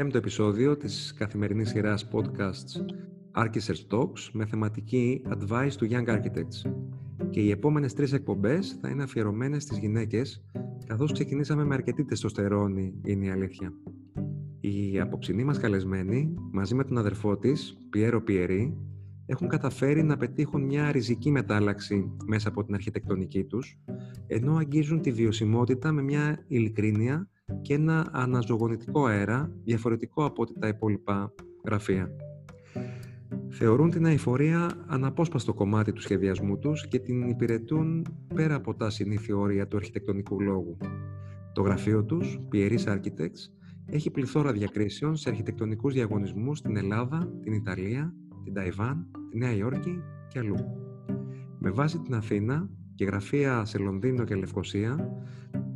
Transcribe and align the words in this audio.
πέμπτο 0.00 0.18
επεισόδιο 0.18 0.76
της 0.76 1.14
καθημερινής 1.18 1.68
σειράς 1.68 2.08
podcasts 2.12 2.84
Architects 3.36 3.86
Talks 3.90 4.28
με 4.32 4.46
θεματική 4.46 5.22
Advice 5.28 5.70
to 5.70 5.90
Young 5.90 6.08
Architects. 6.08 6.72
Και 7.30 7.40
οι 7.40 7.50
επόμενες 7.50 7.92
τρεις 7.94 8.12
εκπομπές 8.12 8.78
θα 8.80 8.88
είναι 8.88 9.02
αφιερωμένες 9.02 9.62
στις 9.62 9.78
γυναίκες, 9.78 10.44
καθώς 10.86 11.12
ξεκινήσαμε 11.12 11.64
με 11.64 11.74
αρκετή 11.74 12.04
τεστοστερόνη, 12.04 12.94
είναι 13.04 13.26
η 13.26 13.30
αλήθεια. 13.30 13.72
Η 14.60 15.00
απόψινή 15.00 15.44
μας 15.44 15.58
καλεσμένη, 15.58 16.34
μαζί 16.52 16.74
με 16.74 16.84
τον 16.84 16.98
αδερφό 16.98 17.36
της, 17.36 17.76
Πιέρο 17.90 18.22
Πιερή, 18.22 18.76
έχουν 19.26 19.48
καταφέρει 19.48 20.02
να 20.02 20.16
πετύχουν 20.16 20.62
μια 20.62 20.92
ριζική 20.92 21.30
μετάλλαξη 21.30 22.12
μέσα 22.26 22.48
από 22.48 22.64
την 22.64 22.74
αρχιτεκτονική 22.74 23.44
τους, 23.44 23.78
ενώ 24.26 24.56
αγγίζουν 24.56 25.00
τη 25.00 25.12
βιωσιμότητα 25.12 25.92
με 25.92 26.02
μια 26.02 26.44
ειλικρίνεια 26.46 27.28
και 27.62 27.74
ένα 27.74 28.08
αναζωογονητικό 28.12 29.06
αέρα 29.06 29.52
διαφορετικό 29.64 30.24
από 30.24 30.58
τα 30.58 30.68
υπόλοιπα 30.68 31.34
γραφεία. 31.64 32.10
Θεωρούν 33.48 33.90
την 33.90 34.06
αηφορία 34.06 34.70
αναπόσπαστο 34.86 35.54
κομμάτι 35.54 35.92
του 35.92 36.00
σχεδιασμού 36.00 36.58
τους 36.58 36.88
και 36.88 36.98
την 36.98 37.28
υπηρετούν 37.28 38.06
πέρα 38.34 38.54
από 38.54 38.74
τα 38.74 38.90
συνήθεια 38.90 39.36
όρια 39.36 39.68
του 39.68 39.76
αρχιτεκτονικού 39.76 40.40
λόγου. 40.40 40.76
Το 41.52 41.62
γραφείο 41.62 42.04
τους, 42.04 42.40
Pieris 42.52 42.84
Architects, 42.84 43.50
έχει 43.86 44.10
πληθώρα 44.10 44.52
διακρίσεων 44.52 45.16
σε 45.16 45.28
αρχιτεκτονικούς 45.28 45.94
διαγωνισμούς 45.94 46.58
στην 46.58 46.76
Ελλάδα, 46.76 47.32
την 47.42 47.52
Ιταλία, 47.52 48.14
την 48.44 48.54
Ταϊβάν, 48.54 49.06
τη 49.30 49.38
Νέα 49.38 49.54
Υόρκη 49.54 50.02
και 50.28 50.38
αλλού. 50.38 50.56
Με 51.58 51.70
βάση 51.70 51.98
την 51.98 52.14
Αθήνα 52.14 52.70
και 52.94 53.04
γραφεία 53.04 53.64
σε 53.64 53.78
Λονδίνο 53.78 54.24
και 54.24 54.34
Λευκοσία, 54.34 55.12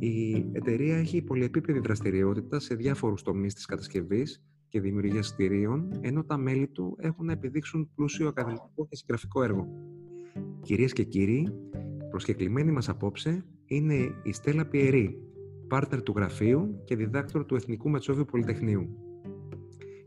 η 0.05 0.49
εταιρεία 0.51 0.97
έχει 0.97 1.21
πολυεπίπεδη 1.21 1.79
δραστηριότητα 1.79 2.59
σε 2.59 2.75
διάφορους 2.75 3.21
τομείς 3.21 3.53
της 3.53 3.65
κατασκευής 3.65 4.43
και 4.69 4.79
δημιουργίας 4.81 5.27
στηρίων, 5.27 5.99
ενώ 6.01 6.23
τα 6.23 6.37
μέλη 6.37 6.67
του 6.67 6.95
έχουν 6.99 7.25
να 7.25 7.31
επιδείξουν 7.31 7.89
πλούσιο 7.95 8.27
ακαδημικό 8.27 8.87
και 8.89 8.95
συγγραφικό 8.95 9.43
έργο. 9.43 9.67
Κυρίες 10.61 10.93
και 10.93 11.03
κύριοι, 11.03 11.47
προσκεκλημένη 12.09 12.71
μας 12.71 12.89
απόψε 12.89 13.45
είναι 13.65 14.11
η 14.23 14.31
Στέλλα 14.31 14.65
Πιερή, 14.65 15.17
πάρτερ 15.67 16.03
του 16.03 16.13
γραφείου 16.15 16.81
και 16.83 16.95
διδάκτορ 16.95 17.45
του 17.45 17.55
Εθνικού 17.55 17.89
Μετσόβιου 17.89 18.25
Πολυτεχνείου. 18.25 18.89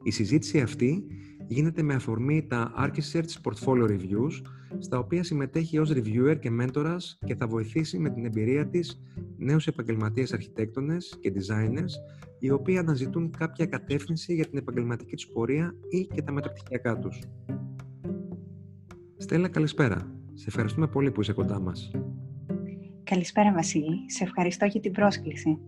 Η 0.02 0.10
συζήτηση 0.10 0.60
αυτή 0.60 1.06
γίνεται 1.46 1.82
με 1.82 1.94
αφορμή 1.94 2.46
τα 2.46 2.72
Archisearch 2.78 3.32
Portfolio 3.42 3.88
Reviews, 3.88 4.42
στα 4.78 4.98
οποία 4.98 5.22
συμμετέχει 5.24 5.78
ως 5.78 5.92
reviewer 5.92 6.38
και 6.40 6.50
μέντορας 6.50 7.18
και 7.26 7.34
θα 7.34 7.46
βοηθήσει 7.46 7.98
με 7.98 8.10
την 8.10 8.24
εμπειρία 8.24 8.68
της 8.68 9.00
νέους 9.36 9.66
επαγγελματίες 9.66 10.32
αρχιτέκτονες 10.32 11.18
και 11.20 11.32
designers, 11.34 11.90
οι 12.38 12.50
οποίοι 12.50 12.78
αναζητούν 12.78 13.30
κάποια 13.38 13.66
κατεύθυνση 13.66 14.34
για 14.34 14.46
την 14.46 14.58
επαγγελματική 14.58 15.14
τους 15.14 15.26
πορεία 15.26 15.74
ή 15.88 16.06
και 16.06 16.22
τα 16.22 16.32
μεταπτυχιακά 16.32 16.98
τους. 16.98 17.20
Στέλλα, 19.16 19.48
καλησπέρα. 19.48 20.12
Σε 20.34 20.44
ευχαριστούμε 20.48 20.86
πολύ 20.86 21.10
που 21.10 21.20
είσαι 21.20 21.32
κοντά 21.32 21.60
μας. 21.60 21.90
Καλησπέρα 23.04 23.52
Βασίλη. 23.52 24.10
Σε 24.10 24.24
ευχαριστώ 24.24 24.66
για 24.66 24.80
την 24.80 24.92
πρόσκληση. 24.92 25.58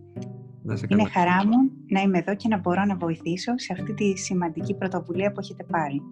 Είναι 0.89 1.09
χαρά 1.09 1.47
μου 1.47 1.71
να 1.87 2.01
είμαι 2.01 2.19
εδώ 2.19 2.37
και 2.37 2.49
να 2.49 2.59
μπορώ 2.59 2.85
να 2.85 2.97
βοηθήσω 2.97 3.59
σε 3.59 3.73
αυτή 3.73 3.95
τη 3.95 4.19
σημαντική 4.19 4.75
πρωτοβουλία 4.75 5.33
που 5.33 5.41
έχετε 5.41 5.65
πάρει. 5.65 6.03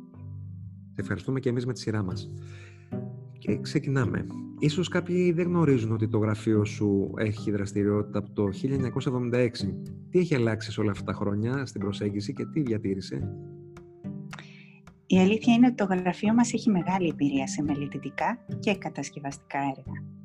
Σε 0.92 1.00
ευχαριστούμε 1.00 1.41
και 1.41 1.48
εμείς 1.48 1.66
με 1.66 1.72
τη 1.72 1.81
σειρά 1.81 2.03
μας. 2.03 2.31
Και 3.39 3.58
ξεκινάμε. 3.61 4.27
Ίσως 4.58 4.89
κάποιοι 4.89 5.33
δεν 5.33 5.47
γνωρίζουν 5.47 5.92
ότι 5.92 6.08
το 6.08 6.19
γραφείο 6.19 6.64
σου 6.64 7.14
έχει 7.17 7.50
δραστηριότητα 7.50 8.19
από 8.19 8.31
το 8.32 8.49
1976. 9.32 9.49
Τι 10.10 10.19
έχει 10.19 10.34
αλλάξει 10.34 10.72
σε 10.72 10.81
όλα 10.81 10.91
αυτά 10.91 11.04
τα 11.04 11.12
χρόνια 11.12 11.66
στην 11.66 11.81
προσέγγιση 11.81 12.32
και 12.32 12.44
τι 12.44 12.60
διατήρησε; 12.60 13.28
Η 15.06 15.19
αλήθεια 15.19 15.54
είναι 15.54 15.66
ότι 15.66 15.75
το 15.75 15.84
γραφείο 15.84 16.34
μας 16.34 16.53
έχει 16.53 16.71
μεγάλη 16.71 17.09
εμπειρία 17.09 17.47
σε 17.47 17.62
μελετητικά 17.62 18.47
και 18.60 18.75
κατασκευαστικά 18.75 19.59
έργα 19.59 20.19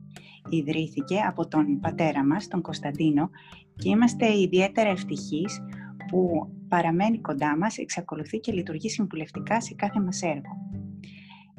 ιδρύθηκε 0.49 1.19
από 1.19 1.47
τον 1.47 1.79
πατέρα 1.79 2.25
μας, 2.25 2.47
τον 2.47 2.61
Κωνσταντίνο, 2.61 3.29
και 3.75 3.89
είμαστε 3.89 4.37
ιδιαίτερα 4.37 4.89
ευτυχείς 4.89 5.61
που 6.07 6.49
παραμένει 6.67 7.19
κοντά 7.19 7.57
μας, 7.57 7.77
εξακολουθεί 7.77 8.39
και 8.39 8.51
λειτουργεί 8.51 8.89
συμβουλευτικά 8.89 9.61
σε 9.61 9.73
κάθε 9.73 9.99
μας 9.99 10.21
έργο. 10.21 10.62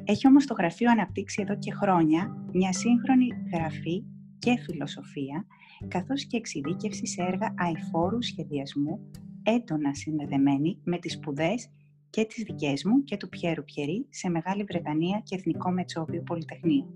Έχει 0.07 0.27
όμως 0.27 0.45
το 0.45 0.53
γραφείο 0.53 0.91
αναπτύξει 0.91 1.41
εδώ 1.41 1.57
και 1.57 1.71
χρόνια 1.71 2.47
μια 2.53 2.73
σύγχρονη 2.73 3.27
γραφή 3.53 4.03
και 4.39 4.57
φιλοσοφία, 4.57 5.45
καθώς 5.87 6.25
και 6.25 6.37
εξειδίκευση 6.37 7.07
σε 7.07 7.21
έργα 7.21 7.53
αηφόρου 7.57 8.23
σχεδιασμού, 8.23 9.11
έντονα 9.43 9.93
συνδεδεμένη 9.93 10.79
με 10.83 10.97
τις 10.97 11.13
σπουδές 11.13 11.69
και 12.09 12.25
τις 12.25 12.43
δικές 12.43 12.83
μου 12.83 13.03
και 13.03 13.17
του 13.17 13.29
Πιέρου 13.29 13.63
Πιερή 13.63 14.05
σε 14.09 14.29
Μεγάλη 14.29 14.63
Βρετανία 14.63 15.21
και 15.23 15.35
Εθνικό 15.35 15.71
Μετσόβιο 15.71 16.21
Πολυτεχνείο. 16.21 16.93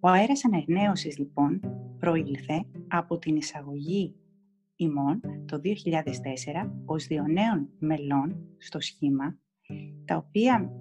Ο 0.00 0.08
αέρας 0.08 0.44
αναγνέωσης 0.44 1.18
λοιπόν 1.18 1.60
προήλθε 1.98 2.64
από 2.88 3.18
την 3.18 3.36
εισαγωγή 3.36 4.14
ημών 4.76 5.20
το 5.46 5.60
2004 5.64 6.70
ως 6.84 7.06
δύο 7.06 7.26
νέων 7.26 7.68
μελών 7.78 8.36
στο 8.58 8.80
σχήμα, 8.80 9.38
τα 10.04 10.16
οποία 10.16 10.72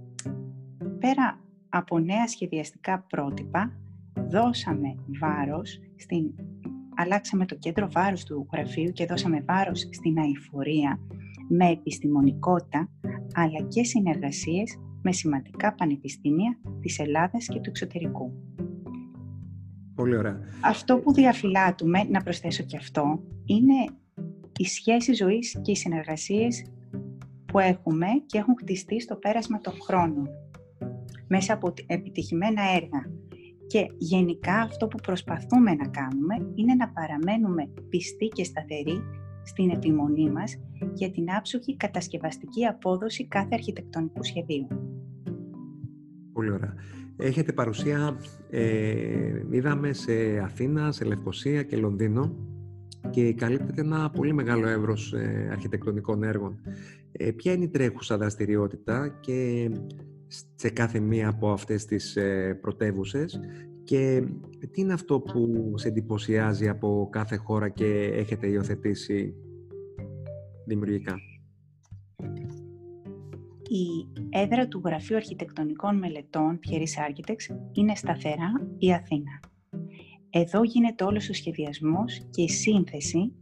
πέρα 0.99 1.39
από 1.69 1.99
νέα 1.99 2.27
σχεδιαστικά 2.27 3.05
πρότυπα 3.09 3.71
δώσαμε 4.13 4.95
βάρος 5.19 5.79
στην 5.95 6.31
αλλάξαμε 6.95 7.45
το 7.45 7.55
κέντρο 7.55 7.87
βάρους 7.91 8.23
του 8.23 8.47
γραφείου 8.53 8.91
και 8.91 9.05
δώσαμε 9.05 9.43
βάρος 9.47 9.79
στην 9.91 10.19
αηφορία 10.19 10.99
με 11.49 11.69
επιστημονικότητα 11.69 12.89
αλλά 13.33 13.67
και 13.67 13.83
συνεργασίες 13.83 14.79
με 15.01 15.11
σημαντικά 15.11 15.73
πανεπιστήμια 15.73 16.59
της 16.81 16.99
Ελλάδας 16.99 17.45
και 17.45 17.59
του 17.59 17.69
εξωτερικού. 17.69 18.33
Πολύ 19.95 20.17
ωραία. 20.17 20.39
Αυτό 20.61 20.97
που 20.97 21.13
διαφυλάττουμε, 21.13 22.03
να 22.03 22.21
προσθέσω 22.21 22.63
και 22.63 22.77
αυτό, 22.77 23.23
είναι 23.45 23.85
οι 24.57 24.65
σχέσεις 24.65 25.17
ζωής 25.17 25.59
και 25.61 25.71
οι 25.71 25.75
συνεργασίες 25.75 26.71
που 27.45 27.59
έχουμε 27.59 28.07
και 28.25 28.37
έχουν 28.37 28.55
χτιστεί 28.57 29.01
στο 29.01 29.15
πέρασμα 29.15 29.59
των 29.59 29.73
χρόνων 29.81 30.29
μέσα 31.29 31.53
από 31.53 31.73
επιτυχημένα 31.85 32.61
έργα. 32.75 33.11
Και 33.67 33.85
γενικά 33.97 34.53
αυτό 34.53 34.87
που 34.87 34.97
προσπαθούμε 34.97 35.73
να 35.73 35.87
κάνουμε 35.87 36.35
είναι 36.55 36.75
να 36.75 36.89
παραμένουμε 36.89 37.69
πιστοί 37.89 38.27
και 38.27 38.43
σταθεροί 38.43 39.01
στην 39.43 39.69
επιμονή 39.69 40.31
μας 40.31 40.57
για 40.93 41.11
την 41.11 41.31
άψογη 41.31 41.75
κατασκευαστική 41.75 42.65
απόδοση 42.65 43.27
κάθε 43.27 43.49
αρχιτεκτονικού 43.51 44.23
σχεδίου. 44.23 44.67
Πολύ 46.33 46.51
ωραία. 46.51 46.73
Έχετε 47.17 47.53
παρουσία, 47.53 48.17
ε, 48.49 49.43
είδαμε, 49.51 49.93
σε 49.93 50.39
Αθήνα, 50.43 50.91
σε 50.91 51.03
Λευκοσία 51.03 51.63
και 51.63 51.77
Λονδίνο 51.77 52.35
και 53.09 53.33
καλύπτεται 53.33 53.81
ένα 53.81 54.09
πολύ 54.09 54.33
μεγάλο 54.33 54.67
εύρος 54.67 55.13
ε, 55.13 55.49
αρχιτεκτονικών 55.51 56.23
έργων. 56.23 56.61
Ε, 57.11 57.31
ποια 57.31 57.53
είναι 57.53 57.63
η 57.63 57.69
τρέχουσα 57.69 58.17
δραστηριότητα 58.17 59.17
και 59.19 59.69
σε 60.55 60.69
κάθε 60.69 60.99
μία 60.99 61.27
από 61.27 61.51
αυτές 61.51 61.85
τις 61.85 62.15
ε, 62.15 62.57
πρωτεύουσες 62.61 63.39
και 63.83 64.23
τι 64.71 64.81
είναι 64.81 64.93
αυτό 64.93 65.19
που 65.19 65.73
σε 65.75 65.87
εντυπωσιάζει 65.87 66.69
από 66.69 67.07
κάθε 67.11 67.35
χώρα 67.35 67.69
και 67.69 67.85
έχετε 68.13 68.47
υιοθετήσει 68.47 69.33
δημιουργικά; 70.65 71.15
Η 73.69 74.07
έδρα 74.29 74.67
του 74.67 74.81
Γραφείου 74.85 75.15
Αρχιτεκτονικών 75.15 75.97
Μελετών 75.97 76.59
Pieris 76.67 77.09
Architects 77.09 77.55
είναι 77.71 77.95
σταθερά 77.95 78.51
η 78.77 78.93
Αθήνα. 78.93 79.39
Εδώ 80.29 80.63
γίνεται 80.63 81.03
όλος 81.03 81.29
ο 81.29 81.33
σχεδιασμός 81.33 82.27
και 82.29 82.41
η 82.41 82.49
σύνθεση, 82.49 83.33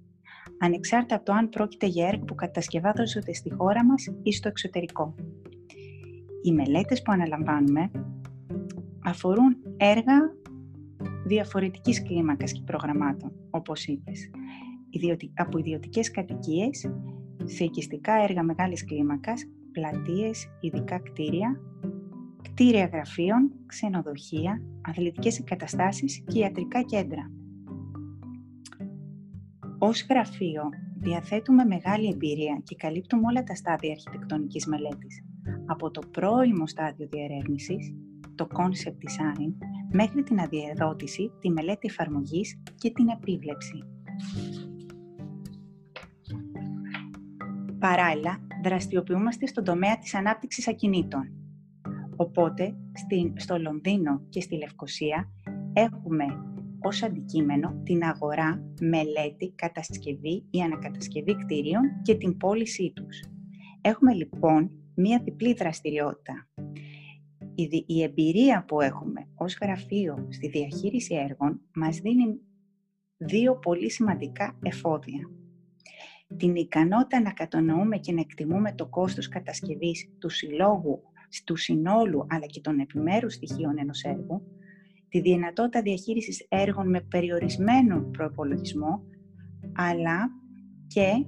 ανεξάρτητα 0.59 1.15
από 1.15 1.25
το 1.25 1.33
αν 1.33 1.49
πρόκειται 1.49 1.85
για 1.85 2.07
έργα 2.07 2.23
που 2.23 2.35
κατασκευάζονται 2.35 3.33
στη 3.33 3.51
χώρα 3.53 3.85
μας 3.85 4.07
ή 4.23 4.31
στο 4.33 4.47
εξωτερικό. 4.47 5.15
Οι 6.43 6.51
μελέτες 6.51 7.01
που 7.01 7.11
αναλαμβάνουμε 7.11 7.91
αφορούν 9.03 9.57
έργα 9.77 10.35
διαφορετικής 11.25 12.03
κλίμακας 12.03 12.51
και 12.51 12.61
προγραμμάτων, 12.65 13.31
όπως 13.49 13.85
είπες, 13.85 14.29
από 15.33 15.57
ιδιωτικές 15.57 16.11
κατοικίες 16.11 16.91
σε 17.43 17.63
οικιστικά 17.63 18.13
έργα 18.13 18.43
μεγάλης 18.43 18.85
κλίμακας 18.85 19.45
πλατείες, 19.71 20.47
ειδικά 20.59 20.99
κτίρια, 20.99 21.61
κτίρια 22.41 22.85
γραφείων, 22.85 23.51
ξενοδοχεία, 23.65 24.61
αθλητικές 24.81 25.39
εγκαταστάσεις 25.39 26.23
και 26.27 26.39
ιατρικά 26.39 26.81
κέντρα. 26.81 27.31
Ως 29.77 30.05
γραφείο 30.09 30.63
διαθέτουμε 30.99 31.65
μεγάλη 31.65 32.07
εμπειρία 32.07 32.61
και 32.63 32.75
καλύπτουμε 32.75 33.21
όλα 33.29 33.43
τα 33.43 33.55
στάδια 33.55 33.91
αρχιτεκτονικής 33.91 34.65
μελέτης, 34.65 35.23
από 35.65 35.91
το 35.91 36.01
πρώιμο 36.11 36.67
στάδιο 36.67 37.07
διερεύνησης, 37.11 37.93
το 38.35 38.47
concept 38.53 38.89
design, 38.89 39.53
μέχρι 39.91 40.23
την 40.23 40.39
αδιαδότηση, 40.39 41.31
τη 41.39 41.49
μελέτη 41.49 41.87
εφαρμογής 41.87 42.61
και 42.75 42.91
την 42.91 43.07
επίβλεψη. 43.07 43.83
Παράλληλα, 47.79 48.39
δραστηριοποιούμαστε 48.63 49.45
στον 49.47 49.63
τομέα 49.63 49.97
της 49.97 50.15
ανάπτυξης 50.15 50.67
ακινήτων. 50.67 51.31
Οπότε, 52.15 52.75
στην, 52.93 53.33
στο 53.35 53.57
Λονδίνο 53.57 54.21
και 54.29 54.41
στη 54.41 54.55
Λευκοσία 54.57 55.29
έχουμε 55.73 56.25
ως 56.79 57.03
αντικείμενο 57.03 57.81
την 57.83 58.03
αγορά, 58.03 58.63
μελέτη, 58.81 59.53
κατασκευή 59.55 60.45
ή 60.49 60.61
ανακατασκευή 60.61 61.35
κτηρίων 61.35 62.01
και 62.01 62.15
την 62.15 62.37
πώλησή 62.37 62.91
τους. 62.95 63.19
Έχουμε 63.81 64.13
λοιπόν 64.13 64.71
μία 64.97 65.21
διπλή 65.23 65.53
δραστηριότητα. 65.53 66.47
Η, 67.55 67.83
η 67.85 68.03
εμπειρία 68.03 68.65
που 68.67 68.81
έχουμε 68.81 69.27
ως 69.35 69.57
γραφείο 69.61 70.27
στη 70.29 70.47
διαχείριση 70.47 71.15
έργων 71.15 71.61
μας 71.73 71.97
δίνει 71.97 72.39
δύο 73.17 73.57
πολύ 73.59 73.91
σημαντικά 73.91 74.57
εφόδια. 74.63 75.29
Την 76.37 76.55
ικανότητα 76.55 77.21
να 77.21 77.31
κατανοούμε 77.31 77.97
και 77.97 78.11
να 78.11 78.19
εκτιμούμε 78.19 78.73
το 78.73 78.87
κόστος 78.87 79.27
κατασκευής 79.27 80.09
του 80.19 80.29
συλλόγου, 80.29 81.01
του 81.43 81.55
συνόλου 81.55 82.25
αλλά 82.29 82.45
και 82.45 82.61
των 82.61 82.79
επιμέρους 82.79 83.33
στοιχείων 83.33 83.77
ενός 83.77 84.03
έργου, 84.03 84.41
τη 85.09 85.19
δυνατότητα 85.19 85.81
διαχείρισης 85.81 86.45
έργων 86.49 86.89
με 86.89 87.01
περιορισμένο 87.01 87.99
προπολογισμό, 87.99 89.03
αλλά 89.75 90.29
και 90.87 91.25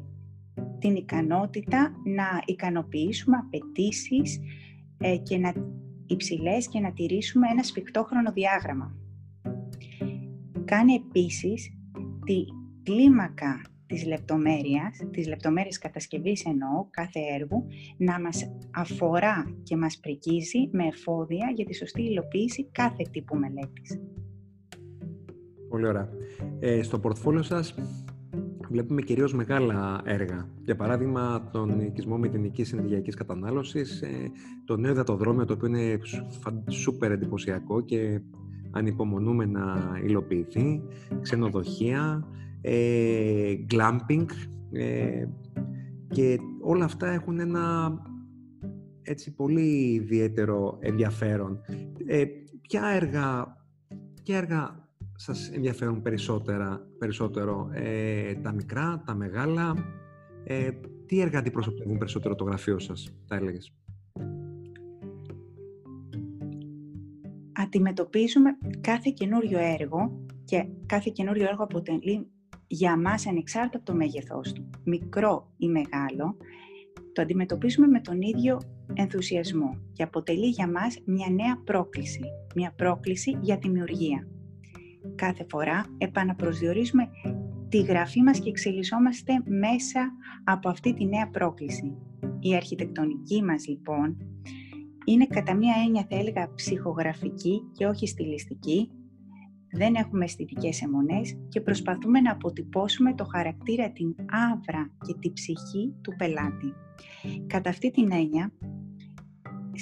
την 0.80 0.96
ικανότητα 0.96 1.92
να 2.06 2.42
ικανοποιήσουμε 2.46 3.38
απαιτήσεις 3.38 4.40
ε, 4.98 5.18
και 5.18 5.38
να 5.38 5.54
υψηλές 6.06 6.68
και 6.68 6.80
να 6.80 6.92
τηρήσουμε 6.94 7.48
ένα 7.52 7.64
σφιχτό 7.64 8.04
χρονοδιάγραμμα. 8.04 8.96
Κάνει 10.66 10.94
επίσης 10.94 11.70
τη 12.26 12.46
κλίμακα 12.84 13.62
της 13.86 14.06
λεπτομέρειας, 14.06 14.98
της 15.12 15.28
λεπτομέρειας 15.28 15.78
κατασκευής 15.78 16.46
εννοώ, 16.46 16.88
κάθε 16.90 17.20
έργου, 17.40 17.66
να 17.98 18.20
μας 18.20 18.52
αφορά 18.72 19.56
και 19.64 19.76
μας 19.76 20.00
πρικίζει 20.00 20.70
με 20.72 20.86
εφόδια 20.86 21.52
για 21.56 21.66
τη 21.66 21.76
σωστή 21.76 22.02
υλοποίηση 22.02 22.70
κάθε 22.72 23.04
τύπου 23.12 23.36
μελέτης. 23.36 24.00
Πολύ 25.70 25.88
ωραία. 25.88 26.10
Ε, 26.60 26.82
στο 26.82 27.00
πορτφόλιο 27.00 27.42
σας 27.42 27.76
βλέπουμε 28.70 29.02
κυρίως 29.02 29.34
μεγάλα 29.34 30.02
έργα. 30.04 30.50
Για 30.64 30.76
παράδειγμα, 30.76 31.50
τον 31.52 31.82
οικισμό 31.82 32.18
μηδενικής 32.18 32.74
ενεργειακής 32.74 33.16
κατανάλωσης, 33.16 34.02
ε, 34.02 34.32
το 34.66 34.78
νέο 34.78 34.92
υδατοδρόμιο, 34.92 35.46
το 35.46 35.54
οποίο 35.54 35.68
είναι 35.68 36.00
σούπερ 36.70 37.12
εντυπωσιακό 37.12 37.82
και 37.82 38.22
ανυπομονούμε 38.72 39.46
να 39.46 40.00
υλοποιηθεί, 40.04 40.82
ξενοδοχεία, 41.22 42.28
ε, 42.62 43.54
glamping 43.72 44.26
ε, 44.72 45.26
και 46.08 46.38
όλα 46.62 46.86
αυτά 46.86 47.08
έχουν 47.08 47.40
ένα 47.40 47.94
έτσι 49.02 49.36
πολύ 49.36 49.94
ιδιαίτερο 49.94 50.78
ενδιαφέρον. 50.80 51.60
Ε, 52.06 52.26
ποια 52.62 52.88
έργα, 52.88 53.58
ποια 54.24 54.38
έργα 54.38 54.89
σας 55.22 55.50
ενδιαφέρουν 55.50 56.02
περισσότερα, 56.02 56.88
περισσότερο, 56.98 57.70
ε, 57.74 58.34
τα 58.34 58.52
μικρά, 58.54 59.04
τα 59.06 59.16
μεγάλα, 59.16 59.74
ε, 60.44 60.70
τι 61.06 61.20
έργα 61.22 61.40
αντιπροσωπεύουν 61.40 61.98
περισσότερο 61.98 62.36
το 62.36 62.44
γραφείο 62.44 62.80
σας, 62.80 63.10
θα 63.28 63.36
έλεγες; 63.36 63.74
Αντιμετωπίζουμε 67.52 68.50
κάθε 68.82 69.10
καινούριο 69.10 69.58
έργο 69.60 70.26
και 70.46 70.68
κάθε 70.86 71.10
καινούριο 71.14 71.48
έργο 71.48 71.64
αποτελεί 71.64 72.28
για 72.68 72.98
μας 72.98 73.28
ανεξάρτητα 73.28 73.78
από 73.78 73.86
το 73.86 73.94
μέγεθός 73.94 74.54
του, 74.54 74.70
μικρό 74.84 75.54
ή 75.58 75.68
μεγάλο, 75.68 76.38
το 77.14 77.22
αντιμετωπίζουμε 77.22 77.88
με 77.88 78.02
τον 78.02 78.22
ίδιο 78.22 78.62
ενθουσιασμό 78.94 79.78
και 79.94 80.04
αποτελεί 80.04 80.48
για 80.48 80.72
μας 80.72 81.00
μια 81.06 81.30
νέα 81.30 81.62
πρόκληση, 81.64 82.22
μια 82.56 82.74
πρόκληση 82.76 83.38
για 83.42 83.58
δημιουργία 83.58 84.28
κάθε 85.20 85.46
φορά 85.50 85.86
επαναπροσδιορίζουμε 85.98 87.10
τη 87.70 87.82
γραφή 87.82 88.22
μας 88.22 88.40
και 88.40 88.50
εξελισσόμαστε 88.50 89.34
μέσα 89.46 90.12
από 90.44 90.70
αυτή 90.70 90.94
τη 90.94 91.06
νέα 91.06 91.30
πρόκληση. 91.30 91.98
Η 92.40 92.56
αρχιτεκτονική 92.56 93.44
μας 93.44 93.68
λοιπόν 93.68 94.18
είναι 95.06 95.28
κατά 95.28 95.56
μία 95.56 95.74
έννοια 95.86 96.06
θα 96.10 96.18
έλεγα 96.18 96.54
ψυχογραφική 96.56 97.62
και 97.72 97.86
όχι 97.86 98.08
στιλιστική, 98.08 98.92
δεν 99.72 99.96
έχουμε 99.96 100.24
αισθητικές 100.24 100.82
αιμονές 100.82 101.38
και 101.50 101.62
προσπαθούμε 101.62 102.20
να 102.22 102.32
αποτυπώσουμε 102.32 103.14
το 103.14 103.24
χαρακτήρα, 103.24 103.92
την 103.92 104.16
άβρα 104.52 104.92
και 105.06 105.14
τη 105.20 105.32
ψυχή 105.32 105.94
του 106.02 106.16
πελάτη. 106.18 106.74
Κατά 107.48 107.70
αυτή 107.70 107.92
την 107.92 108.12
έννοια, 108.12 108.52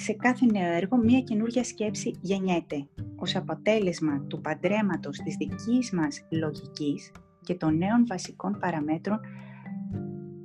σε 0.00 0.12
κάθε 0.12 0.46
νέο 0.46 0.72
έργο 0.72 0.96
μία 0.96 1.20
καινούργια 1.20 1.64
σκέψη 1.64 2.14
γεννιέται 2.20 2.88
ως 3.16 3.36
αποτέλεσμα 3.36 4.20
του 4.26 4.40
παντρέματος 4.40 5.18
της 5.18 5.36
δικής 5.36 5.92
μας 5.92 6.26
λογικής 6.30 7.12
και 7.40 7.54
των 7.54 7.76
νέων 7.76 8.06
βασικών 8.06 8.58
παραμέτρων 8.60 9.20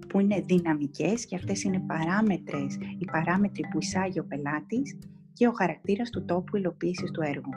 που 0.07 0.19
είναι 0.19 0.43
δυναμικές 0.45 1.25
και 1.25 1.35
αυτές 1.35 1.63
είναι 1.63 1.79
παράμετρες, 1.79 2.77
οι 2.97 3.05
παράμετροι 3.11 3.67
που 3.71 3.77
εισάγει 3.79 4.19
ο 4.19 4.25
πελάτης 4.25 4.97
και 5.33 5.47
ο 5.47 5.51
χαρακτήρας 5.51 6.09
του 6.09 6.25
τόπου 6.25 6.57
υλοποίησης 6.57 7.11
του 7.11 7.21
έργου. 7.21 7.51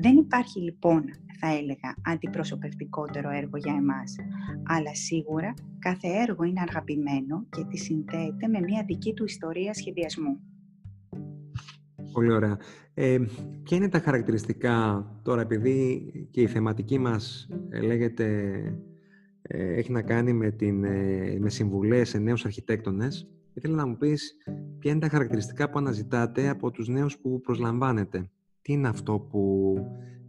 Δεν 0.00 0.16
υπάρχει 0.16 0.60
λοιπόν, 0.60 1.04
θα 1.40 1.48
έλεγα, 1.48 1.94
αντιπροσωπευτικότερο 2.04 3.30
έργο 3.30 3.56
για 3.56 3.74
εμάς, 3.74 4.16
αλλά 4.66 4.94
σίγουρα 4.94 5.54
κάθε 5.78 6.08
έργο 6.08 6.42
είναι 6.44 6.60
αγαπημένο 6.68 7.46
και 7.50 7.64
τη 7.64 7.78
συνδέεται 7.78 8.48
με 8.48 8.60
μια 8.60 8.84
δική 8.86 9.12
του 9.12 9.24
ιστορία 9.24 9.74
σχεδιασμού. 9.74 10.49
Πολύ 12.12 12.32
ωραία. 12.32 12.58
Ε, 12.94 13.18
ποια 13.62 13.76
είναι 13.76 13.88
τα 13.88 13.98
χαρακτηριστικά 13.98 15.06
τώρα, 15.22 15.40
επειδή 15.40 16.10
και 16.30 16.40
η 16.40 16.46
θεματική 16.46 16.98
μας 16.98 17.48
ε, 17.68 17.80
λέγεται, 17.80 18.54
ε, 19.42 19.74
έχει 19.74 19.92
να 19.92 20.02
κάνει 20.02 20.32
με, 20.32 20.50
την, 20.50 20.84
ε, 20.84 21.36
με 21.40 21.50
συμβουλές 21.50 22.08
σε 22.08 22.18
νέους 22.18 22.44
αρχιτέκτονες, 22.44 23.28
ήθελα 23.54 23.74
να 23.74 23.86
μου 23.86 23.96
πεις 23.96 24.36
ποια 24.78 24.90
είναι 24.90 25.00
τα 25.00 25.08
χαρακτηριστικά 25.08 25.70
που 25.70 25.78
αναζητάτε 25.78 26.48
από 26.48 26.70
τους 26.70 26.88
νέους 26.88 27.18
που 27.18 27.40
προσλαμβάνετε. 27.40 28.30
Τι 28.62 28.72
είναι 28.72 28.88
αυτό 28.88 29.18
που 29.18 29.74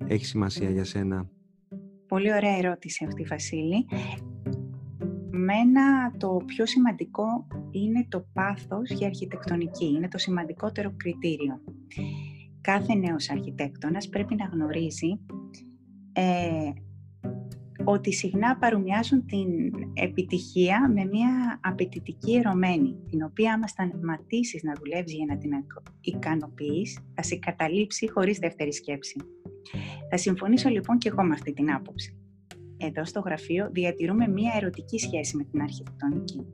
έχει 0.08 0.26
σημασία 0.26 0.70
για 0.70 0.84
σένα; 0.84 1.30
Πολύ 2.08 2.34
ωραία 2.34 2.58
ερώτηση 2.58 3.06
αυτή, 3.06 3.24
Βασίλη 3.24 3.86
μένα 5.32 6.12
το 6.18 6.42
πιο 6.46 6.66
σημαντικό 6.66 7.48
είναι 7.72 8.06
το 8.10 8.26
πάθος 8.34 8.90
για 8.90 9.08
αρχιτεκτονική. 9.08 9.86
Είναι 9.86 10.08
το 10.08 10.18
σημαντικότερο 10.18 10.94
κριτήριο. 10.98 11.62
Κάθε 12.62 12.96
νέος 12.96 13.30
αρχιτέκτονας 13.30 14.10
πρέπει 14.10 14.36
να 14.36 14.46
γνωρίζει 14.46 15.20
ε, 16.14 16.72
ότι 17.84 18.14
συχνά 18.14 18.58
παρομοιάζουν 18.58 19.26
την 19.26 19.48
επιτυχία 19.94 20.92
με 20.94 21.06
μια 21.06 21.60
απαιτητική 21.64 22.36
ερωμένη, 22.36 22.96
την 23.10 23.24
οποία 23.24 23.54
άμα 23.54 23.68
σταματήσεις 23.68 24.64
να 24.64 24.74
δουλεύεις 24.74 25.14
για 25.14 25.26
να 25.26 25.38
την 25.38 25.52
ικανοποιείς, 26.02 27.00
θα 27.16 27.24
σε 27.24 27.36
καταλήψει 27.36 28.10
χωρίς 28.10 28.38
δεύτερη 28.38 28.74
σκέψη. 28.74 29.16
Θα 30.10 30.18
συμφωνήσω 30.18 30.70
λοιπόν 30.70 30.98
και 30.98 31.10
εγώ 31.10 31.24
με 31.24 31.34
αυτή 31.34 31.54
την 31.54 31.72
άποψη 31.72 32.21
εδώ 32.86 33.06
στο 33.06 33.20
γραφείο 33.20 33.70
διατηρούμε 33.72 34.28
μία 34.28 34.54
ερωτική 34.56 35.00
σχέση 35.00 35.38
με 35.38 35.44
την 35.44 35.62
αρχιτεκτονική. 35.62 36.46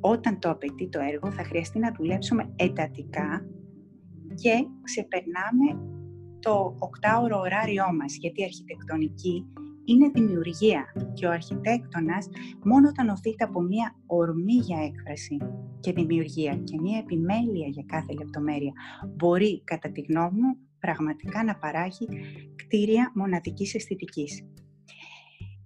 Όταν 0.00 0.38
το 0.38 0.50
απαιτεί 0.50 0.88
το 0.88 1.00
έργο 1.00 1.32
θα 1.32 1.44
χρειαστεί 1.44 1.78
να 1.78 1.92
δουλέψουμε 1.92 2.52
εντατικά 2.56 3.46
και 4.34 4.66
ξεπερνάμε 4.82 5.90
το 6.38 6.76
οκτάωρο 6.78 7.38
ωράριό 7.38 7.92
μας, 7.98 8.16
γιατί 8.16 8.40
η 8.40 8.44
αρχιτεκτονική 8.44 9.46
είναι 9.84 10.08
δημιουργία 10.08 10.84
και 11.14 11.26
ο 11.26 11.30
αρχιτέκτονας 11.30 12.28
μόνο 12.64 12.88
όταν 12.88 13.08
οθείται 13.08 13.44
από 13.44 13.60
μία 13.60 13.96
ορμή 14.06 14.54
για 14.54 14.78
έκφραση 14.84 15.36
και 15.80 15.92
δημιουργία 15.92 16.56
και 16.56 16.80
μία 16.80 16.98
επιμέλεια 16.98 17.66
για 17.68 17.84
κάθε 17.86 18.12
λεπτομέρεια 18.12 18.72
μπορεί, 19.16 19.62
κατά 19.64 19.90
τη 19.92 20.00
γνώμη 20.00 20.40
μου, 20.40 20.56
πραγματικά 20.78 21.44
να 21.44 21.56
παράγει 21.56 22.08
κτίρια 22.56 23.12
μοναδικής 23.14 23.74
αισθητικής. 23.74 24.46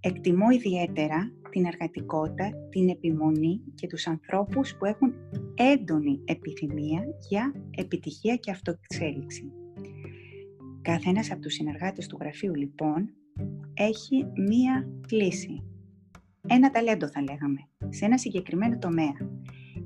Εκτιμώ 0.07 0.49
ιδιαίτερα 0.49 1.31
την 1.49 1.65
εργατικότητα, 1.65 2.51
την 2.69 2.89
επιμονή 2.89 3.61
και 3.75 3.87
τους 3.87 4.07
ανθρώπους 4.07 4.75
που 4.75 4.85
έχουν 4.85 5.13
έντονη 5.55 6.21
επιθυμία 6.25 7.03
για 7.29 7.53
επιτυχία 7.77 8.35
και 8.35 8.51
αυτοεξέλιξη. 8.51 9.51
Καθένας 10.81 11.31
από 11.31 11.41
τους 11.41 11.53
συνεργάτες 11.53 12.07
του 12.07 12.17
γραφείου, 12.19 12.55
λοιπόν, 12.55 13.09
έχει 13.73 14.25
μία 14.47 14.87
κλίση. 15.07 15.63
Ένα 16.47 16.69
ταλέντο 16.69 17.07
θα 17.07 17.21
λέγαμε, 17.21 17.59
σε 17.89 18.05
ένα 18.05 18.17
συγκεκριμένο 18.17 18.77
τομέα. 18.77 19.17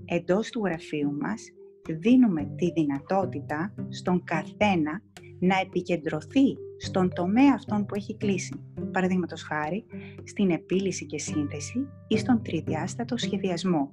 Εντός 0.05 0.49
του 0.49 0.61
γραφείου 0.65 1.17
μας 1.21 1.41
δίνουμε 1.89 2.53
τη 2.55 2.71
δυνατότητα 2.71 3.73
στον 3.89 4.23
καθένα 4.23 5.01
να 5.39 5.59
επικεντρωθεί 5.59 6.57
στον 6.81 7.13
τομέα 7.13 7.53
αυτόν 7.53 7.85
που 7.85 7.95
έχει 7.95 8.17
κλείσει. 8.17 8.63
Παραδείγματος 8.91 9.43
χάρη, 9.43 9.85
στην 10.23 10.49
επίλυση 10.49 11.05
και 11.05 11.19
σύνθεση 11.19 11.87
ή 12.07 12.17
στον 12.17 12.41
τριδιάστατο 12.43 13.17
σχεδιασμό 13.17 13.91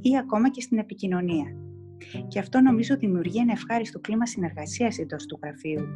ή 0.00 0.18
ακόμα 0.18 0.50
και 0.50 0.60
στην 0.60 0.78
επικοινωνία. 0.78 1.56
Και 2.28 2.38
αυτό 2.38 2.60
νομίζω 2.60 2.96
δημιουργεί 2.96 3.38
ένα 3.38 3.52
ευχάριστο 3.52 3.98
κλίμα 4.00 4.26
συνεργασίας 4.26 4.98
εντός 4.98 5.26
του 5.26 5.38
γραφείου, 5.42 5.86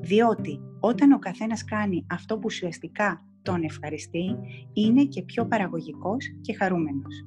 διότι 0.00 0.60
όταν 0.80 1.12
ο 1.12 1.18
καθένας 1.18 1.64
κάνει 1.64 2.06
αυτό 2.10 2.34
που 2.34 2.44
ουσιαστικά 2.44 3.24
τον 3.42 3.62
ευχαριστεί, 3.62 4.36
είναι 4.72 5.04
και 5.04 5.22
πιο 5.22 5.46
παραγωγικός 5.46 6.26
και 6.40 6.54
χαρούμενος. 6.54 7.26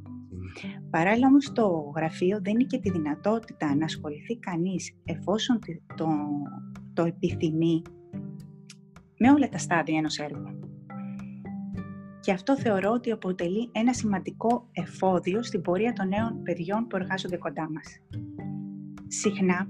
Παράλληλα 0.90 1.28
όμως 1.28 1.52
το 1.52 1.92
γραφείο 1.96 2.40
δεν 2.42 2.54
είναι 2.54 2.64
και 2.64 2.80
τη 2.80 2.90
δυνατότητα 2.90 3.76
να 3.76 3.86
ασχοληθεί 3.86 4.38
κανείς 4.38 4.96
εφόσον 5.06 5.60
το, 5.96 6.08
το 6.94 7.04
επιθυμεί 7.04 7.82
με 9.18 9.32
όλα 9.32 9.50
τα 9.50 9.58
στάδια 9.58 9.98
ενός 9.98 10.18
έργου. 10.18 10.60
Και 12.20 12.32
αυτό 12.32 12.58
θεωρώ 12.58 12.92
ότι 12.92 13.12
αποτελεί 13.12 13.70
ένα 13.72 13.94
σημαντικό 13.94 14.70
εφόδιο 14.72 15.44
στην 15.44 15.62
πορεία 15.62 15.94
των 15.94 16.08
νέων 16.08 16.44
παιδιών 16.44 16.88
που 16.88 16.96
εργάζονται 16.96 17.38
κοντά 17.38 17.70
μας. 17.72 18.00
Συχνά 19.08 19.68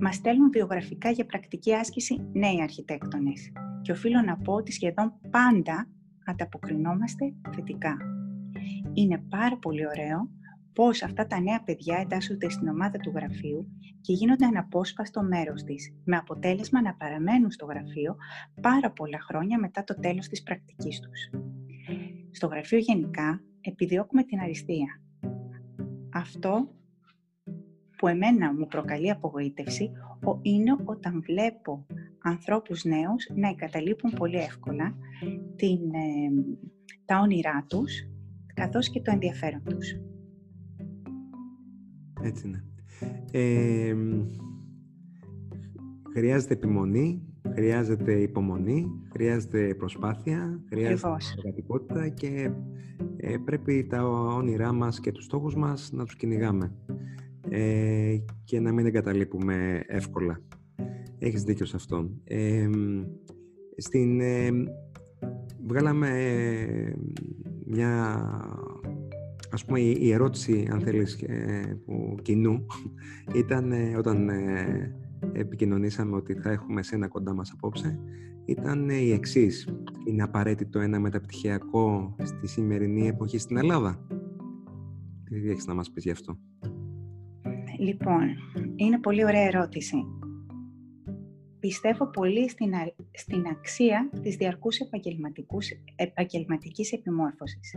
μας 0.00 0.14
στέλνουν 0.14 0.50
βιογραφικά 0.50 1.10
για 1.10 1.26
πρακτική 1.26 1.74
άσκηση 1.74 2.28
νέοι 2.32 2.62
αρχιτέκτονες 2.62 3.52
και 3.82 3.92
οφείλω 3.92 4.22
να 4.22 4.36
πω 4.36 4.52
ότι 4.52 4.72
σχεδόν 4.72 5.12
πάντα 5.30 5.88
ανταποκρινόμαστε 6.24 7.34
θετικά. 7.54 7.96
Είναι 8.92 9.22
πάρα 9.28 9.58
πολύ 9.58 9.86
ωραίο 9.86 10.30
πώς 10.72 11.02
αυτά 11.02 11.26
τα 11.26 11.40
νέα 11.40 11.62
παιδιά 11.62 11.98
εντάσσονται 11.98 12.48
στην 12.48 12.68
ομάδα 12.68 12.98
του 12.98 13.12
γραφείου 13.14 13.66
και 14.00 14.12
γίνονται 14.12 14.46
αναπόσπαστο 14.46 15.22
μέρος 15.22 15.62
της, 15.62 15.94
με 16.04 16.16
αποτέλεσμα 16.16 16.82
να 16.82 16.94
παραμένουν 16.94 17.50
στο 17.50 17.66
γραφείο 17.66 18.16
πάρα 18.60 18.90
πολλά 18.90 19.20
χρόνια 19.20 19.58
μετά 19.58 19.84
το 19.84 20.00
τέλος 20.00 20.28
της 20.28 20.42
πρακτικής 20.42 21.00
τους. 21.00 21.42
Στο 22.30 22.46
γραφείο 22.46 22.78
γενικά 22.78 23.42
επιδιώκουμε 23.60 24.24
την 24.24 24.40
αριστεία. 24.40 25.00
Αυτό 26.12 26.68
που 27.96 28.08
εμένα 28.08 28.54
μου 28.54 28.66
προκαλεί 28.66 29.10
απογοήτευση 29.10 29.90
είναι 30.42 30.76
όταν 30.84 31.22
βλέπω 31.22 31.86
ανθρώπους 32.22 32.84
νέους 32.84 33.28
να 33.34 33.48
εγκαταλείπουν 33.48 34.10
πολύ 34.10 34.36
εύκολα 34.36 34.96
την, 35.56 35.80
τα 37.04 37.18
όνειρά 37.18 37.64
τους 37.68 37.92
καθώς 38.54 38.90
και 38.90 39.00
το 39.00 39.10
ενδιαφέρον 39.10 39.62
τους. 39.64 40.00
Έτσι 42.22 42.46
είναι. 42.46 42.64
Ε, 43.30 43.96
χρειάζεται 46.12 46.54
επιμονή, 46.54 47.22
χρειάζεται 47.54 48.12
υπομονή, 48.12 48.86
χρειάζεται 49.12 49.74
προσπάθεια, 49.74 50.60
χρειάζεται 50.68 51.16
εργατικότητα 51.36 52.08
και 52.08 52.50
ε, 53.16 53.36
πρέπει 53.44 53.86
τα 53.86 54.04
όνειρά 54.08 54.72
μας 54.72 55.00
και 55.00 55.12
τους 55.12 55.24
στόχους 55.24 55.54
μας 55.56 55.90
να 55.92 56.04
τους 56.04 56.16
κυνηγάμε 56.16 56.72
ε, 57.48 58.16
και 58.44 58.60
να 58.60 58.72
μην 58.72 58.86
εγκαταλείπουμε 58.86 59.84
εύκολα. 59.86 60.40
Έχεις 61.18 61.42
δίκιο 61.42 61.66
σε 61.66 61.76
αυτό. 61.76 62.10
Ε, 62.24 62.68
στην, 63.76 64.20
βγάλαμε 65.66 66.10
μια 67.66 68.22
ας 69.52 69.64
πούμε 69.64 69.80
η 69.80 70.12
ερώτηση 70.12 70.68
αν 70.70 70.80
θέλεις 70.80 71.24
που 71.84 72.16
κοινού 72.22 72.66
ήταν 73.42 73.72
όταν 73.98 74.30
επικοινωνήσαμε 75.32 76.16
ότι 76.16 76.34
θα 76.34 76.50
έχουμε 76.50 76.82
σένα 76.82 77.08
κοντά 77.08 77.34
μας 77.34 77.50
απόψε 77.50 78.00
ήταν 78.50 78.88
η 78.88 79.10
εξής. 79.10 79.68
Είναι 80.04 80.22
απαραίτητο 80.22 80.78
ένα 80.78 81.00
μεταπτυχιακό 81.00 82.16
στη 82.22 82.46
σημερινή 82.46 83.06
εποχή 83.06 83.38
στην 83.38 83.56
Ελλάδα; 83.56 84.06
Τι 85.24 85.50
έχεις 85.50 85.66
να 85.66 85.74
μας 85.74 85.90
πεις 85.90 86.04
γι' 86.04 86.10
αυτό; 86.10 86.38
Λοιπόν, 87.78 88.22
είναι 88.76 89.00
πολύ 89.00 89.24
ωραία 89.24 89.46
ερώτηση. 89.46 89.96
Πιστεύω 91.58 92.10
πολύ 92.10 92.48
στην, 92.48 92.72
στην 93.12 93.46
αξία 93.46 94.10
της 94.22 94.36
διαρκούς 94.36 94.78
επαγγελματικής 95.96 96.92
επιμόρφωσης. 96.92 97.76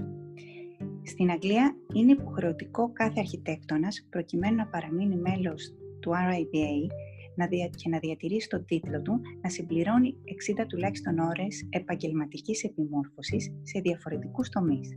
Στην 1.05 1.31
Αγγλία 1.31 1.75
είναι 1.93 2.11
υποχρεωτικό 2.11 2.91
κάθε 2.93 3.19
αρχιτέκτονας, 3.19 4.07
προκειμένου 4.09 4.55
να 4.55 4.67
παραμείνει 4.67 5.15
μέλος 5.15 5.73
του 5.99 6.11
RIBA, 6.11 6.91
να 7.35 7.47
δια... 7.47 7.67
και 7.67 7.89
να 7.89 7.99
διατηρήσει 7.99 8.49
τον 8.49 8.65
τίτλο 8.65 9.01
του 9.01 9.21
να 9.41 9.49
συμπληρώνει 9.49 10.15
60 10.59 10.65
τουλάχιστον 10.67 11.19
ώρες 11.19 11.67
επαγγελματικής 11.69 12.63
επιμόρφωσης 12.63 13.51
σε 13.61 13.79
διαφορετικούς 13.79 14.49
τομείς, 14.49 14.93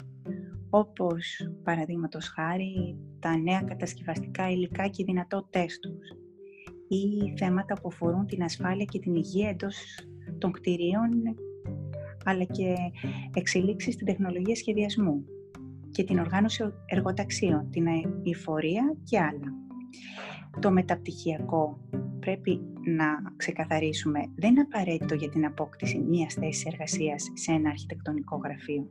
όπως 0.70 1.50
παραδείγματος 1.62 2.28
χάρη 2.28 2.96
τα 3.20 3.36
νέα 3.36 3.60
κατασκευαστικά 3.60 4.50
υλικά 4.50 4.88
και 4.88 5.02
οι 5.02 5.04
δυνατότητές 5.04 5.78
τους 5.78 6.08
ή 6.88 7.32
θέματα 7.36 7.74
που 7.74 7.88
αφορούν 7.88 8.26
την 8.26 8.42
ασφάλεια 8.42 8.84
και 8.84 8.98
την 8.98 9.14
υγεία 9.14 9.48
εντός 9.48 9.76
των 10.38 10.52
κτηρίων 10.52 11.08
αλλά 12.24 12.44
και 12.44 12.74
εξελίξεις 13.34 13.94
στην 13.94 14.06
τεχνολογία 14.06 14.56
σχεδιασμού 14.56 15.24
και 15.96 16.04
την 16.04 16.18
οργάνωση 16.18 16.72
εργοταξίων, 16.86 17.70
την 17.70 17.86
αηφορία 17.88 18.96
και 19.04 19.18
άλλα. 19.18 19.54
Το 20.60 20.70
μεταπτυχιακό 20.70 21.80
πρέπει 22.20 22.60
να 22.96 23.06
ξεκαθαρίσουμε 23.36 24.20
δεν 24.34 24.50
είναι 24.50 24.60
απαραίτητο 24.60 25.14
για 25.14 25.28
την 25.28 25.46
απόκτηση 25.46 25.98
μιας 25.98 26.34
θέσης 26.34 26.64
εργασίας 26.64 27.30
σε 27.34 27.52
ένα 27.52 27.68
αρχιτεκτονικό 27.68 28.36
γραφείο. 28.36 28.90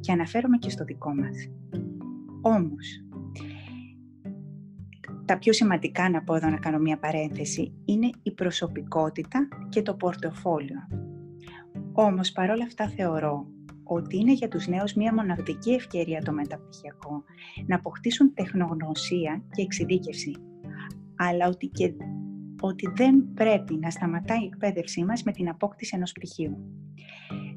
Και 0.00 0.12
αναφέρομαι 0.12 0.58
και 0.58 0.70
στο 0.70 0.84
δικό 0.84 1.14
μας. 1.14 1.36
Όμως, 2.42 3.04
τα 5.24 5.38
πιο 5.38 5.52
σημαντικά 5.52 6.10
να 6.10 6.22
πω 6.22 6.34
εδώ 6.34 6.48
να 6.48 6.58
κάνω 6.58 6.78
μια 6.78 6.98
παρένθεση 6.98 7.72
είναι 7.84 8.10
η 8.22 8.32
προσωπικότητα 8.32 9.48
και 9.68 9.82
το 9.82 9.94
πορτοφόλιο. 9.94 10.78
Όμως 11.92 12.32
παρόλα 12.32 12.64
αυτά 12.64 12.88
θεωρώ 12.88 13.46
ότι 13.84 14.16
είναι 14.16 14.32
για 14.32 14.48
τους 14.48 14.66
νέους 14.66 14.94
μια 14.94 15.14
μοναδική 15.14 15.70
ευκαιρία 15.70 16.22
το 16.22 16.32
μεταπτυχιακό 16.32 17.24
να 17.66 17.76
αποκτήσουν 17.76 18.34
τεχνογνωσία 18.34 19.44
και 19.50 19.62
εξειδίκευση, 19.62 20.36
αλλά 21.16 21.48
ότι 21.48 21.66
και 21.66 21.94
ότι 22.60 22.92
δεν 22.96 23.32
πρέπει 23.34 23.74
να 23.74 23.90
σταματάει 23.90 24.42
η 24.42 24.44
εκπαίδευσή 24.46 25.04
μας 25.04 25.22
με 25.22 25.32
την 25.32 25.48
απόκτηση 25.48 25.92
ενός 25.96 26.12
πτυχίου. 26.12 26.56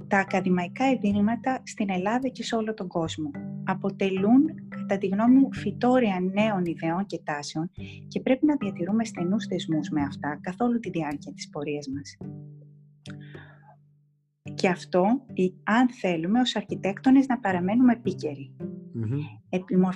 Τα 0.08 0.20
ακαδημαϊκά 0.20 0.91
ιδρύματα 0.91 1.62
στην 1.63 1.89
Ελλάδα 1.89 2.27
και 2.27 2.44
σε 2.44 2.55
όλο 2.55 2.74
τον 2.74 2.88
κόσμο 2.88 3.32
αποτελούν, 3.63 4.44
κατά 4.70 4.98
τη 4.98 5.08
γνώμη 5.08 5.39
μου, 5.39 5.53
φυτόρια 5.53 6.20
νέων 6.34 6.65
ιδεών 6.65 7.05
και 7.05 7.22
τάσεων 7.24 7.72
και 8.08 8.20
πρέπει 8.20 8.46
να 8.46 8.55
διατηρούμε 8.55 9.05
στενούς 9.05 9.46
θεσμούς 9.46 9.89
με 9.89 10.01
αυτά 10.01 10.39
καθ' 10.41 10.62
όλη 10.62 10.79
τη 10.79 10.89
διάρκεια 10.89 11.34
της 11.34 11.50
πορείας 11.50 11.88
μας. 11.88 12.17
Και 14.65 14.72
αυτό, 14.72 15.03
αν 15.63 15.89
θέλουμε 15.89 16.39
ως 16.39 16.55
αρχιτέκτονες 16.55 17.27
να 17.27 17.39
παραμένουμε 17.39 17.93
επίκαιροι. 17.93 18.55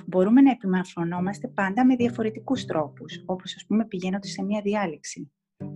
Μπορούμε 0.06 0.40
να 0.40 0.50
επιμορφωνόμαστε 0.50 1.48
πάντα 1.48 1.86
με 1.86 1.96
διαφορετικούς 1.96 2.64
τρόπους, 2.64 3.22
όπως 3.26 3.54
ας 3.56 3.64
πούμε 3.66 3.86
πηγαίνοντας 3.86 4.30
σε 4.30 4.42
μια 4.42 4.60
διάλεξη, 4.60 5.32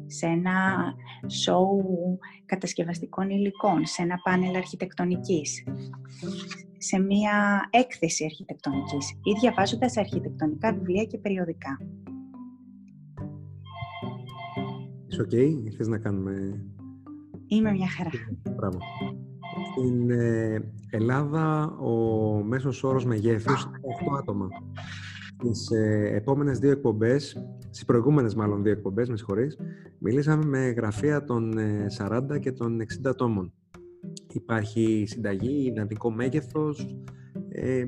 σε 0.07 0.27
ένα 0.27 0.85
σοου 1.27 2.19
κατασκευαστικών 2.45 3.31
υλικών, 3.31 3.87
σε 3.87 4.03
ένα 4.03 4.17
πάνελ 4.23 4.57
αρχιτεκτονικής, 4.57 5.65
σε 6.79 6.99
μια 6.99 7.69
έκθεση 7.71 8.25
αρχιτεκτονικής 8.25 9.11
ή 9.11 9.33
διαβάζοντας 9.41 9.97
αρχιτεκτονικά 9.97 10.73
βιβλία 10.73 11.05
και 11.05 11.19
περιοδικά. 11.19 11.79
Είσαι 15.07 15.23
οκ, 15.23 15.31
θες 15.77 15.89
να 15.89 15.99
κάνουμε... 15.99 16.65
Είμαι 17.47 17.73
μια 17.73 17.89
χαρά. 17.89 18.11
Μπράβο. 18.65 18.79
Στην 19.71 20.11
ε, 20.11 20.73
Ελλάδα 20.91 21.77
ο 21.79 21.93
μέσος 22.43 22.85
όρος 22.85 23.05
μεγέθους 23.05 23.63
είναι 23.63 23.79
8 24.13 24.19
άτομα. 24.19 24.49
Στις 25.39 25.71
ε, 25.71 26.11
επόμενες 26.15 26.59
δύο 26.59 26.71
εκπομπές, 26.71 27.47
στις 27.65 27.85
προηγούμενες 27.85 28.35
μάλλον 28.35 28.63
δύο 28.63 28.73
εκπομπές, 28.73 29.09
με 29.09 29.17
συγχωρείς, 29.17 29.59
μιλήσαμε 29.99 30.45
με 30.45 30.59
γραφεία 30.59 31.25
των 31.25 31.55
40 31.99 32.35
ε, 32.35 32.39
και 32.39 32.53
των 32.53 32.81
60 32.81 32.85
ατόμων. 33.11 33.53
Υπάρχει 34.33 35.05
συνταγή, 35.07 35.67
ιδανικό 35.67 36.11
μέγεθος, 36.11 36.97
ε, 37.49 37.85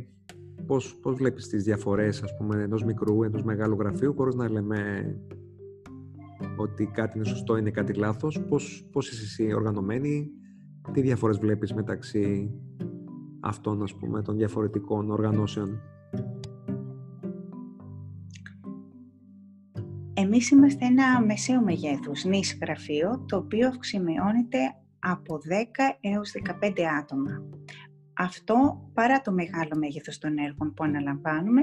πώς, 0.67 0.99
πώς 1.03 1.15
βλέπεις 1.15 1.49
τις 1.49 1.65
διαφορές 1.65 2.23
ας 2.23 2.37
πούμε, 2.37 2.63
ενός 2.63 2.85
μικρού, 2.85 3.23
ενός 3.23 3.43
μεγάλου 3.43 3.77
γραφείου, 3.79 4.15
χωρίς 4.15 4.35
να 4.35 4.51
λέμε 4.51 5.05
ότι 6.57 6.87
κάτι 6.87 7.19
είναι 7.19 7.27
σωστό, 7.27 7.57
είναι 7.57 7.71
κάτι 7.71 7.93
λάθος. 7.93 8.41
Πώς, 8.49 8.89
πώς 8.93 9.11
είσαι 9.11 9.23
εσύ 9.23 9.55
οργανωμένη, 9.55 10.31
τι 10.93 11.01
διαφορές 11.01 11.39
βλέπεις 11.39 11.75
μεταξύ 11.75 12.51
αυτών, 13.41 13.83
ας 13.83 13.95
πούμε, 13.95 14.23
των 14.23 14.37
διαφορετικών 14.37 15.11
οργανώσεων; 15.11 15.81
Εμείς 20.19 20.51
είμαστε 20.51 20.85
ένα 20.85 21.21
μεσαίο 21.21 21.63
μεγέθους 21.63 22.25
νης 22.25 22.59
γραφείο, 22.61 23.25
το 23.29 23.37
οποίο 23.37 23.69
αυξημειώνεται 23.69 24.59
από 24.99 25.39
10 25.39 25.97
έως 26.01 26.33
15 26.33 26.83
άτομα. 27.01 27.49
Αυτό 28.13 28.89
παρά 28.95 29.21
το 29.21 29.33
μεγάλο 29.33 29.77
μέγεθος 29.79 30.19
των 30.19 30.39
έργων 30.39 30.75
που 30.75 30.85
αναλαμβάνουμε 30.85 31.61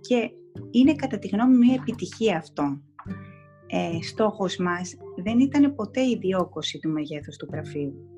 και 0.00 0.30
είναι 0.70 0.94
κατά 0.94 1.18
τη 1.18 1.28
γνώμη 1.28 1.56
μια 1.56 1.74
επιτυχία 1.74 2.36
αυτό. 2.36 2.80
Ε, 3.66 4.02
στόχος 4.02 4.56
μας 4.56 4.94
δεν 5.22 5.38
ήταν 5.38 5.74
ποτέ 5.74 6.00
η 6.00 6.18
διόκωση 6.20 6.78
του 6.78 6.90
μεγέθους 6.90 7.36
του 7.36 7.48
γραφείου, 7.52 8.11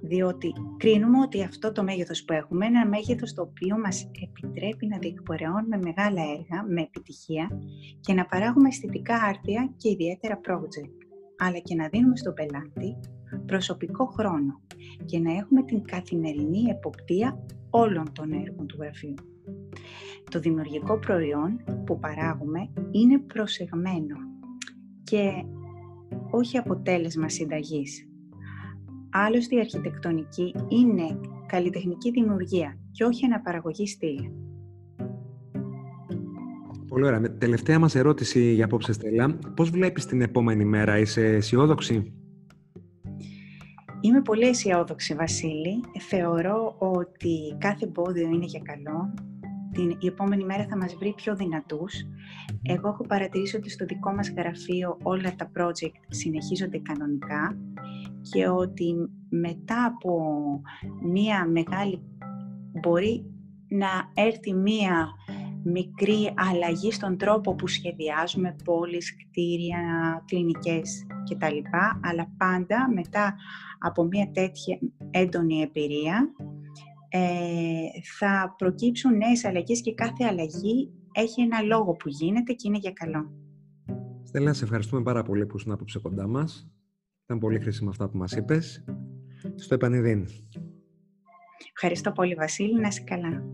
διότι 0.00 0.52
κρίνουμε 0.76 1.20
ότι 1.20 1.42
αυτό 1.42 1.72
το 1.72 1.82
μέγεθος 1.82 2.24
που 2.24 2.32
έχουμε 2.32 2.66
είναι 2.66 2.78
ένα 2.78 2.88
μέγεθος 2.88 3.34
το 3.34 3.42
οποίο 3.42 3.78
μας 3.78 4.10
επιτρέπει 4.22 4.86
να 4.86 4.98
διεκπορεώνουμε 4.98 5.76
μεγάλα 5.76 6.22
έργα 6.22 6.64
με 6.68 6.80
επιτυχία 6.80 7.60
και 8.00 8.12
να 8.12 8.26
παράγουμε 8.26 8.68
αισθητικά 8.68 9.14
άρτια 9.14 9.72
και 9.76 9.88
ιδιαίτερα 9.88 10.40
project, 10.48 10.96
αλλά 11.36 11.58
και 11.58 11.74
να 11.74 11.88
δίνουμε 11.88 12.16
στον 12.16 12.34
πελάτη 12.34 12.98
προσωπικό 13.46 14.04
χρόνο 14.06 14.60
και 15.04 15.18
να 15.18 15.32
έχουμε 15.32 15.62
την 15.62 15.82
καθημερινή 15.82 16.62
εποπτεία 16.70 17.46
όλων 17.70 18.12
των 18.12 18.32
έργων 18.32 18.66
του 18.66 18.76
γραφείου. 18.80 19.14
Το 20.30 20.40
δημιουργικό 20.40 20.98
προϊόν 20.98 21.64
που 21.86 21.98
παράγουμε 21.98 22.70
είναι 22.90 23.18
προσεγμένο 23.18 24.16
και 25.04 25.30
όχι 26.30 26.58
αποτέλεσμα 26.58 27.28
συνταγής. 27.28 28.11
Άλλωστε 29.14 29.56
η 29.56 29.58
αρχιτεκτονική 29.58 30.54
είναι 30.68 31.20
καλλιτεχνική 31.46 32.10
δημιουργία 32.10 32.78
και 32.90 33.04
όχι 33.04 33.24
αναπαραγωγή 33.24 33.86
στυλ. 33.86 34.18
Πολύ 36.88 37.06
ωραία. 37.06 37.36
Τελευταία 37.38 37.78
μας 37.78 37.94
ερώτηση 37.94 38.52
για 38.52 38.64
απόψε, 38.64 38.92
Στέλλα. 38.92 39.38
Πώς 39.56 39.70
βλέπεις 39.70 40.06
την 40.06 40.20
επόμενη 40.20 40.64
μέρα, 40.64 40.98
είσαι 40.98 41.26
αισιόδοξη; 41.26 42.12
Είμαι 44.00 44.22
πολύ 44.22 44.48
αισιόδοξη, 44.48 45.14
Βασίλη. 45.14 45.80
Θεωρώ 46.08 46.74
ότι 46.78 47.56
κάθε 47.58 47.84
εμπόδιο 47.84 48.28
είναι 48.28 48.44
για 48.44 48.60
καλό. 48.60 49.14
Την, 49.72 49.96
η 50.00 50.06
επόμενη 50.06 50.44
μέρα 50.44 50.66
θα 50.70 50.76
μας 50.76 50.94
βρει 50.94 51.12
πιο 51.16 51.36
δυνατούς. 51.36 51.94
Εγώ 52.62 52.88
έχω 52.88 53.06
παρατηρήσει 53.06 53.56
ότι 53.56 53.70
στο 53.70 53.84
δικό 53.84 54.12
μας 54.12 54.30
γραφείο 54.30 54.98
όλα 55.02 55.34
τα 55.36 55.50
project 55.56 56.00
συνεχίζονται 56.08 56.78
κανονικά 56.78 57.56
και 58.30 58.48
ότι 58.48 58.94
μετά 59.28 59.84
από 59.84 60.20
μία 61.02 61.46
μεγάλη 61.46 62.02
μπορεί 62.80 63.24
να 63.68 63.88
έρθει 64.14 64.54
μία 64.54 65.08
μικρή 65.64 66.34
αλλαγή 66.36 66.92
στον 66.92 67.16
τρόπο 67.16 67.54
που 67.54 67.66
σχεδιάζουμε 67.66 68.56
πόλεις, 68.64 69.16
κτίρια, 69.16 69.78
κλινικές 70.24 71.06
κτλ. 71.30 71.58
Αλλά 72.00 72.32
πάντα 72.36 72.90
μετά 72.94 73.34
από 73.78 74.04
μια 74.04 74.30
τέτοια 74.32 74.78
έντονη 75.10 75.60
εμπειρία 75.60 76.32
ε, 77.08 77.20
θα 78.18 78.54
προκύψουν 78.58 79.16
νέες 79.16 79.44
αλλαγές 79.44 79.80
και 79.80 79.94
κάθε 79.94 80.24
αλλαγή 80.24 80.92
έχει 81.12 81.42
ένα 81.42 81.60
λόγο 81.62 81.92
που 81.92 82.08
γίνεται 82.08 82.52
και 82.52 82.68
είναι 82.68 82.78
για 82.78 82.92
καλό. 82.92 83.32
Στέλλα, 84.22 84.52
σε 84.52 84.64
ευχαριστούμε 84.64 85.02
πάρα 85.02 85.22
πολύ 85.22 85.46
που 85.46 85.56
ήσουν 85.56 85.72
απόψε 85.72 85.98
κοντά 85.98 86.26
μας. 86.26 86.70
Ήταν 87.24 87.38
πολύ 87.38 87.60
χρήσιμα 87.60 87.90
αυτά 87.90 88.08
που 88.08 88.16
μας 88.16 88.32
είπες. 88.32 88.84
Στο 89.54 89.74
επανειδήν. 89.74 90.26
Ευχαριστώ 91.74 92.12
πολύ 92.12 92.34
Βασίλη, 92.34 92.80
να 92.80 92.88
είσαι 92.88 93.02
καλά. 93.02 93.44